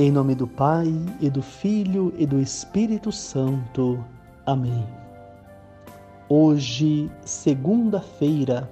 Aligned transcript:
Em 0.00 0.12
nome 0.12 0.36
do 0.36 0.46
Pai, 0.46 0.94
e 1.20 1.28
do 1.28 1.42
Filho, 1.42 2.14
e 2.16 2.24
do 2.24 2.38
Espírito 2.38 3.10
Santo. 3.10 3.98
Amém. 4.46 4.86
Hoje, 6.28 7.10
segunda-feira 7.24 8.70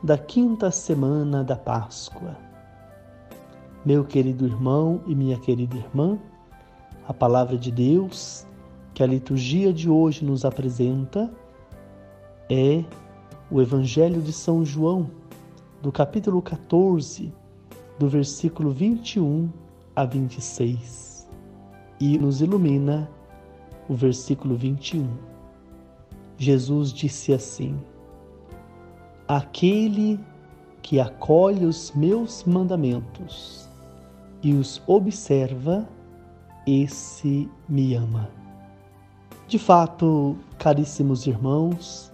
da 0.00 0.16
quinta 0.16 0.70
semana 0.70 1.42
da 1.42 1.56
Páscoa. 1.56 2.36
Meu 3.84 4.04
querido 4.04 4.46
irmão 4.46 5.02
e 5.08 5.14
minha 5.16 5.36
querida 5.40 5.76
irmã, 5.76 6.16
a 7.08 7.12
palavra 7.12 7.58
de 7.58 7.72
Deus 7.72 8.46
que 8.94 9.02
a 9.02 9.06
liturgia 9.08 9.72
de 9.72 9.90
hoje 9.90 10.24
nos 10.24 10.44
apresenta 10.44 11.28
é 12.48 12.84
o 13.50 13.60
Evangelho 13.60 14.22
de 14.22 14.32
São 14.32 14.64
João, 14.64 15.10
do 15.82 15.90
capítulo 15.90 16.40
14, 16.40 17.34
do 17.98 18.08
versículo 18.08 18.70
21 18.70 19.50
a 19.94 20.04
26 20.04 21.28
e 22.00 22.18
nos 22.18 22.40
ilumina 22.40 23.08
o 23.88 23.94
versículo 23.94 24.56
21. 24.56 25.08
Jesus 26.36 26.92
disse 26.92 27.32
assim: 27.32 27.78
Aquele 29.28 30.18
que 30.82 30.98
acolhe 30.98 31.64
os 31.64 31.92
meus 31.92 32.42
mandamentos 32.44 33.68
e 34.42 34.52
os 34.54 34.82
observa, 34.86 35.88
esse 36.66 37.48
me 37.68 37.94
ama. 37.94 38.28
De 39.46 39.58
fato, 39.58 40.36
caríssimos 40.58 41.26
irmãos, 41.26 42.12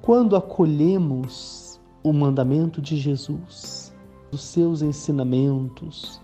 quando 0.00 0.34
acolhemos 0.34 1.80
o 2.02 2.12
mandamento 2.12 2.82
de 2.82 2.96
Jesus, 2.96 3.94
os 4.32 4.42
seus 4.42 4.82
ensinamentos, 4.82 6.20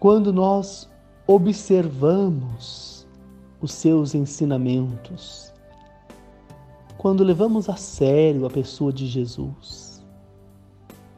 quando 0.00 0.32
nós 0.32 0.90
observamos 1.26 3.06
os 3.60 3.70
seus 3.70 4.14
ensinamentos, 4.14 5.52
quando 6.96 7.22
levamos 7.22 7.68
a 7.68 7.76
sério 7.76 8.46
a 8.46 8.50
pessoa 8.50 8.90
de 8.90 9.06
Jesus, 9.06 10.02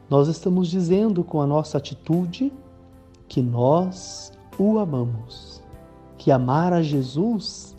nós 0.09 0.27
estamos 0.27 0.67
dizendo 0.69 1.23
com 1.23 1.41
a 1.41 1.47
nossa 1.47 1.77
atitude 1.77 2.51
que 3.29 3.41
nós 3.41 4.33
o 4.59 4.77
amamos, 4.77 5.63
que 6.17 6.29
amar 6.29 6.73
a 6.73 6.83
Jesus, 6.83 7.77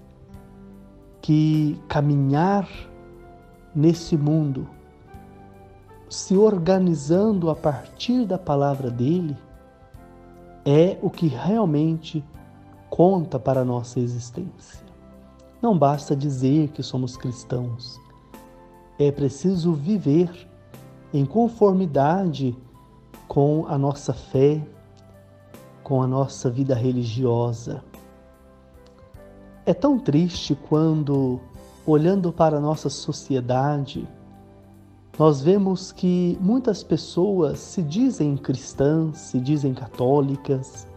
que 1.20 1.78
caminhar 1.86 2.66
nesse 3.74 4.16
mundo, 4.16 4.66
se 6.08 6.34
organizando 6.34 7.50
a 7.50 7.54
partir 7.54 8.24
da 8.24 8.38
palavra 8.38 8.90
dele, 8.90 9.36
é 10.64 10.98
o 11.02 11.10
que 11.10 11.26
realmente 11.26 12.24
conta 12.88 13.38
para 13.38 13.60
a 13.60 13.64
nossa 13.64 14.00
existência. 14.00 14.84
Não 15.60 15.76
basta 15.76 16.14
dizer 16.14 16.68
que 16.68 16.82
somos 16.82 17.16
cristãos, 17.16 18.00
é 18.98 19.10
preciso 19.10 19.72
viver 19.72 20.30
em 21.12 21.24
conformidade 21.24 22.56
com 23.26 23.66
a 23.68 23.76
nossa 23.76 24.12
fé, 24.12 24.62
com 25.82 26.02
a 26.02 26.06
nossa 26.06 26.50
vida 26.50 26.74
religiosa. 26.74 27.82
É 29.66 29.74
tão 29.74 29.98
triste 29.98 30.54
quando, 30.68 31.40
olhando 31.86 32.32
para 32.32 32.58
a 32.58 32.60
nossa 32.60 32.88
sociedade, 32.88 34.06
nós 35.18 35.40
vemos 35.40 35.92
que 35.92 36.36
muitas 36.40 36.82
pessoas 36.82 37.60
se 37.60 37.82
dizem 37.82 38.36
cristãs, 38.36 39.18
se 39.18 39.38
dizem 39.38 39.72
católicas, 39.72 40.88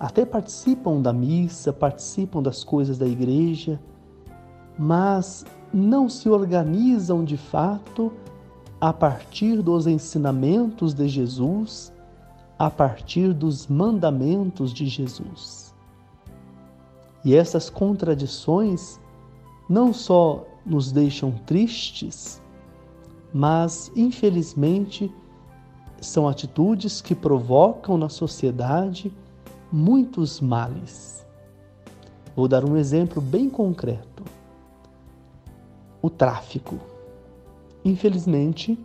até 0.00 0.26
participam 0.26 1.00
da 1.00 1.12
missa, 1.12 1.72
participam 1.72 2.42
das 2.42 2.64
coisas 2.64 2.98
da 2.98 3.06
igreja, 3.06 3.80
mas 4.76 5.46
não 5.72 6.08
se 6.08 6.28
organizam 6.28 7.24
de 7.24 7.36
fato 7.36 8.12
a 8.80 8.92
partir 8.92 9.62
dos 9.62 9.86
ensinamentos 9.86 10.92
de 10.92 11.08
Jesus, 11.08 11.92
a 12.58 12.68
partir 12.68 13.32
dos 13.32 13.68
mandamentos 13.68 14.72
de 14.72 14.86
Jesus. 14.86 15.72
E 17.24 17.34
essas 17.34 17.70
contradições 17.70 19.00
não 19.68 19.92
só 19.92 20.44
nos 20.64 20.90
deixam 20.90 21.30
tristes, 21.46 22.42
mas 23.36 23.92
infelizmente 23.94 25.12
são 26.00 26.26
atitudes 26.26 27.02
que 27.02 27.14
provocam 27.14 27.98
na 27.98 28.08
sociedade 28.08 29.12
muitos 29.70 30.40
males. 30.40 31.22
Vou 32.34 32.48
dar 32.48 32.64
um 32.64 32.78
exemplo 32.78 33.20
bem 33.20 33.50
concreto. 33.50 34.24
O 36.00 36.08
tráfico. 36.08 36.78
Infelizmente, 37.84 38.78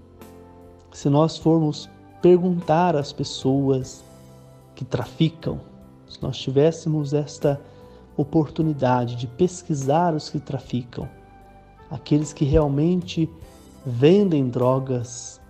se 0.92 1.08
nós 1.08 1.38
formos 1.38 1.90
perguntar 2.22 2.94
às 2.98 3.14
pessoas 3.14 4.04
que 4.76 4.84
traficam, 4.84 5.62
se 6.10 6.22
nós 6.22 6.38
tivéssemos 6.38 7.14
esta 7.14 7.58
oportunidade 8.18 9.16
de 9.16 9.28
pesquisar 9.28 10.14
os 10.14 10.30
que 10.30 10.42
traficam, 10.42 11.08
aqueles 11.90 12.34
que 12.34 12.44
realmente 12.44 13.30
vendem 13.86 14.50
drogas, 14.50 15.42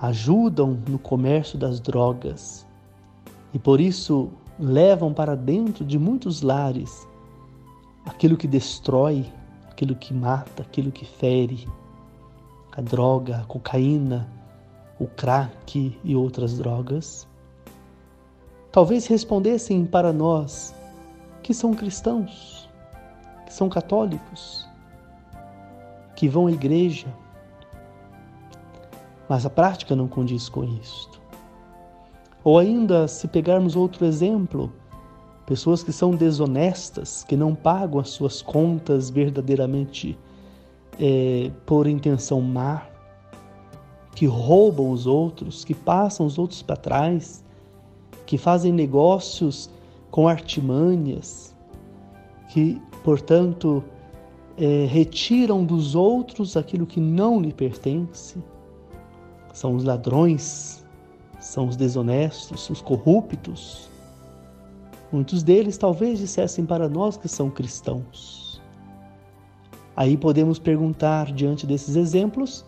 ajudam 0.00 0.78
no 0.88 0.98
comércio 0.98 1.58
das 1.58 1.80
drogas 1.80 2.66
e 3.52 3.58
por 3.58 3.80
isso 3.80 4.30
levam 4.58 5.12
para 5.12 5.34
dentro 5.34 5.84
de 5.84 5.98
muitos 5.98 6.42
lares 6.42 7.06
aquilo 8.04 8.36
que 8.36 8.46
destrói, 8.46 9.26
aquilo 9.68 9.94
que 9.94 10.14
mata, 10.14 10.62
aquilo 10.62 10.92
que 10.92 11.04
fere, 11.04 11.68
a 12.72 12.80
droga, 12.80 13.38
a 13.38 13.44
cocaína, 13.44 14.28
o 14.98 15.06
crack 15.06 15.98
e 16.04 16.14
outras 16.14 16.56
drogas. 16.56 17.26
Talvez 18.70 19.06
respondessem 19.06 19.84
para 19.84 20.12
nós 20.12 20.74
que 21.42 21.52
são 21.52 21.74
cristãos, 21.74 22.68
que 23.44 23.52
são 23.52 23.68
católicos, 23.68 24.68
que 26.14 26.28
vão 26.28 26.46
à 26.46 26.52
igreja, 26.52 27.06
mas 29.28 29.44
a 29.44 29.50
prática 29.50 29.96
não 29.96 30.08
condiz 30.08 30.48
com 30.48 30.64
isto. 30.64 31.20
Ou 32.44 32.58
ainda, 32.58 33.08
se 33.08 33.26
pegarmos 33.26 33.74
outro 33.74 34.04
exemplo, 34.04 34.72
pessoas 35.46 35.82
que 35.82 35.92
são 35.92 36.12
desonestas, 36.12 37.24
que 37.24 37.36
não 37.36 37.54
pagam 37.54 37.98
as 37.98 38.10
suas 38.10 38.40
contas 38.40 39.10
verdadeiramente 39.10 40.16
é, 40.98 41.50
por 41.64 41.86
intenção 41.86 42.40
má, 42.40 42.82
que 44.14 44.26
roubam 44.26 44.90
os 44.90 45.06
outros, 45.06 45.64
que 45.64 45.74
passam 45.74 46.24
os 46.24 46.38
outros 46.38 46.62
para 46.62 46.76
trás, 46.76 47.44
que 48.24 48.38
fazem 48.38 48.72
negócios 48.72 49.68
com 50.10 50.26
artimanhas, 50.26 51.54
que, 52.48 52.80
portanto, 53.04 53.84
é, 54.56 54.86
retiram 54.86 55.64
dos 55.64 55.94
outros 55.94 56.56
aquilo 56.56 56.86
que 56.86 57.00
não 57.00 57.40
lhe 57.40 57.52
pertence 57.52 58.38
são 59.56 59.74
os 59.74 59.84
ladrões, 59.84 60.84
são 61.40 61.66
os 61.66 61.76
desonestos, 61.76 62.68
os 62.68 62.82
corruptos. 62.82 63.88
Muitos 65.10 65.42
deles 65.42 65.78
talvez 65.78 66.18
dissessem 66.18 66.66
para 66.66 66.90
nós 66.90 67.16
que 67.16 67.26
são 67.26 67.48
cristãos. 67.48 68.60
Aí 69.96 70.14
podemos 70.14 70.58
perguntar 70.58 71.32
diante 71.32 71.66
desses 71.66 71.96
exemplos, 71.96 72.66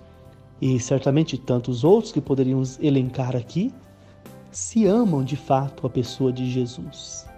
e 0.63 0.81
certamente 0.81 1.37
tantos 1.37 1.85
outros 1.85 2.11
que 2.11 2.23
poderíamos 2.23 2.79
elencar 2.81 3.37
aqui, 3.37 3.71
se 4.51 4.87
amam 4.87 5.23
de 5.23 5.37
fato 5.37 5.87
a 5.87 5.91
pessoa 5.91 6.33
de 6.33 6.51
Jesus. 6.51 7.29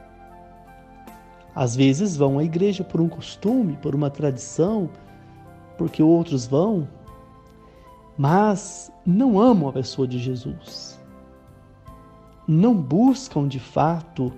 Às 1.57 1.74
vezes 1.74 2.16
vão 2.16 2.39
à 2.39 2.45
igreja 2.45 2.84
por 2.84 3.01
um 3.01 3.09
costume, 3.09 3.77
por 3.83 3.97
uma 3.97 4.10
tradição, 4.10 4.89
porque 5.77 6.04
outros 6.04 6.47
vão, 6.47 6.86
mas 8.21 8.93
não 9.07 9.41
amam 9.41 9.71
a 9.71 9.72
pessoa 9.72 10.07
de 10.07 10.19
Jesus. 10.19 11.01
Não 12.47 12.75
buscam 12.75 13.49
de 13.49 13.59
fato 13.59 14.31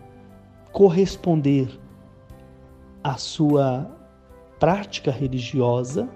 corresponder 0.71 1.81
à 3.03 3.17
sua 3.17 3.91
prática 4.61 5.11
religiosa 5.11 6.09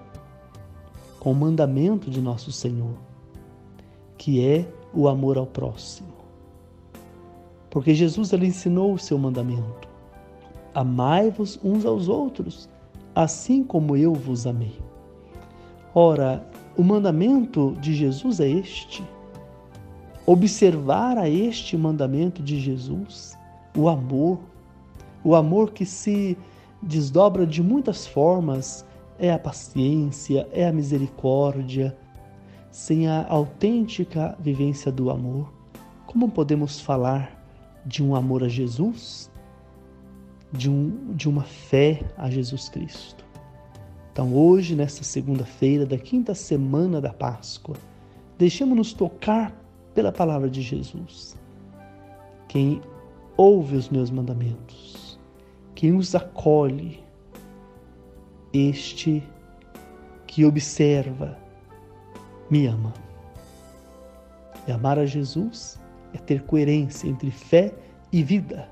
com 1.19 1.33
o 1.33 1.35
mandamento 1.35 2.09
de 2.09 2.21
nosso 2.21 2.53
Senhor, 2.53 2.95
que 4.17 4.41
é 4.41 4.65
o 4.93 5.09
amor 5.09 5.37
ao 5.37 5.45
próximo. 5.45 6.13
Porque 7.69 7.93
Jesus 7.93 8.31
ele 8.31 8.47
ensinou 8.47 8.93
o 8.93 8.97
seu 8.97 9.17
mandamento: 9.17 9.89
Amai-vos 10.73 11.59
uns 11.61 11.85
aos 11.85 12.07
outros, 12.07 12.69
assim 13.13 13.61
como 13.61 13.97
eu 13.97 14.13
vos 14.13 14.47
amei. 14.47 14.79
Ora, 15.93 16.47
o 16.77 16.83
mandamento 16.83 17.75
de 17.81 17.93
Jesus 17.95 18.39
é 18.39 18.47
este. 18.47 19.03
Observar 20.25 21.17
a 21.17 21.27
este 21.27 21.75
mandamento 21.75 22.43
de 22.43 22.59
Jesus 22.59 23.35
o 23.75 23.89
amor, 23.89 24.39
o 25.23 25.35
amor 25.35 25.71
que 25.71 25.85
se 25.85 26.37
desdobra 26.81 27.45
de 27.45 27.63
muitas 27.63 28.05
formas, 28.05 28.85
é 29.17 29.31
a 29.31 29.39
paciência, 29.39 30.47
é 30.51 30.67
a 30.67 30.71
misericórdia. 30.71 31.97
Sem 32.69 33.07
a 33.07 33.25
autêntica 33.27 34.37
vivência 34.39 34.91
do 34.91 35.09
amor, 35.09 35.51
como 36.05 36.29
podemos 36.29 36.79
falar 36.79 37.31
de 37.83 38.03
um 38.03 38.15
amor 38.15 38.43
a 38.43 38.47
Jesus? 38.47 39.31
De, 40.51 40.69
um, 40.69 41.13
de 41.15 41.27
uma 41.27 41.43
fé 41.43 42.01
a 42.15 42.29
Jesus 42.29 42.69
Cristo? 42.69 43.26
Então, 44.17 44.33
hoje, 44.33 44.75
nesta 44.75 45.03
segunda-feira 45.03 45.85
da 45.85 45.95
quinta 45.95 46.33
semana 46.33 46.99
da 46.99 47.13
Páscoa, 47.13 47.75
deixemos-nos 48.35 48.91
tocar 48.91 49.55
pela 49.93 50.11
palavra 50.11 50.49
de 50.49 50.59
Jesus. 50.59 51.37
Quem 52.47 52.81
ouve 53.37 53.75
os 53.75 53.89
meus 53.89 54.09
mandamentos, 54.09 55.19
quem 55.75 55.95
os 55.95 56.15
acolhe, 56.15 56.99
este 58.51 59.21
que 60.25 60.43
observa, 60.43 61.37
me 62.49 62.65
ama. 62.65 62.95
E 64.67 64.71
amar 64.71 64.97
a 64.97 65.05
Jesus 65.05 65.79
é 66.11 66.17
ter 66.17 66.41
coerência 66.41 67.07
entre 67.07 67.29
fé 67.29 67.71
e 68.11 68.23
vida. 68.23 68.67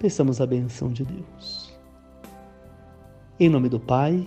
Peçamos 0.00 0.40
a 0.40 0.46
benção 0.46 0.88
de 0.88 1.04
Deus. 1.04 1.72
Em 3.38 3.48
nome 3.48 3.68
do 3.68 3.78
Pai, 3.78 4.26